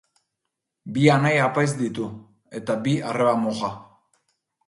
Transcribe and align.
Bi 0.95 1.03
anai 1.15 1.33
apaiz 1.49 1.69
ditu, 1.83 2.07
eta 2.61 2.79
bi 2.87 2.95
arreba 3.11 3.35
moja. 3.45 3.73